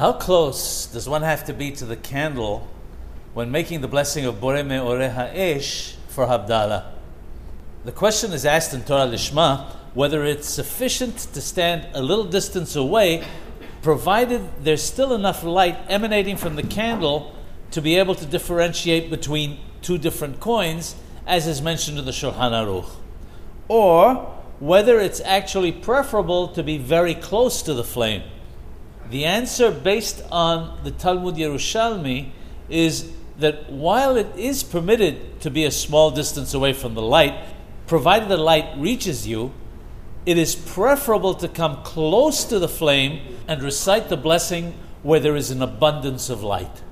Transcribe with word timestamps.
How 0.00 0.14
close 0.14 0.86
does 0.86 1.06
one 1.06 1.20
have 1.20 1.44
to 1.44 1.52
be 1.52 1.72
to 1.72 1.84
the 1.84 1.94
candle 1.94 2.66
when 3.34 3.50
making 3.50 3.82
the 3.82 3.86
blessing 3.86 4.24
of 4.24 4.40
Bore 4.40 4.64
Me'oreh 4.64 5.10
Ha'esh 5.12 5.94
for 6.08 6.26
Havdalah? 6.26 6.86
The 7.84 7.92
question 7.92 8.32
is 8.32 8.46
asked 8.46 8.72
in 8.72 8.80
Torah 8.80 9.06
Lishma 9.06 9.66
whether 9.92 10.24
it's 10.24 10.48
sufficient 10.48 11.18
to 11.18 11.42
stand 11.42 11.86
a 11.92 12.00
little 12.00 12.24
distance 12.24 12.74
away, 12.76 13.26
provided 13.82 14.40
there's 14.64 14.82
still 14.82 15.12
enough 15.12 15.44
light 15.44 15.76
emanating 15.90 16.38
from 16.38 16.56
the 16.56 16.62
candle 16.62 17.36
to 17.70 17.82
be 17.82 17.96
able 17.96 18.14
to 18.14 18.24
differentiate 18.24 19.10
between 19.10 19.58
two 19.82 19.98
different 19.98 20.40
coins, 20.40 20.96
as 21.26 21.46
is 21.46 21.60
mentioned 21.60 21.98
in 21.98 22.06
the 22.06 22.10
Shulchan 22.10 22.52
Aruch. 22.52 22.88
Or 23.68 24.34
whether 24.60 24.98
it's 24.98 25.20
actually 25.20 25.72
preferable 25.72 26.48
to 26.48 26.62
be 26.62 26.78
very 26.78 27.14
close 27.14 27.60
to 27.60 27.74
the 27.74 27.84
flame. 27.84 28.22
The 29.10 29.24
answer, 29.24 29.70
based 29.70 30.22
on 30.30 30.78
the 30.84 30.92
Talmud 30.92 31.34
Yerushalmi, 31.34 32.30
is 32.68 33.10
that 33.38 33.70
while 33.70 34.16
it 34.16 34.28
is 34.36 34.62
permitted 34.62 35.40
to 35.40 35.50
be 35.50 35.64
a 35.64 35.70
small 35.70 36.10
distance 36.10 36.54
away 36.54 36.72
from 36.72 36.94
the 36.94 37.02
light, 37.02 37.34
provided 37.86 38.28
the 38.28 38.36
light 38.36 38.66
reaches 38.76 39.26
you, 39.26 39.52
it 40.26 40.38
is 40.38 40.54
preferable 40.54 41.34
to 41.34 41.48
come 41.48 41.82
close 41.82 42.44
to 42.44 42.58
the 42.58 42.68
flame 42.68 43.38
and 43.48 43.62
recite 43.62 44.08
the 44.08 44.16
blessing 44.16 44.74
where 45.02 45.18
there 45.18 45.34
is 45.34 45.50
an 45.50 45.62
abundance 45.62 46.30
of 46.30 46.42
light. 46.42 46.82